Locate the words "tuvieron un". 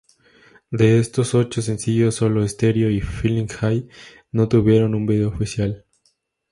4.49-5.05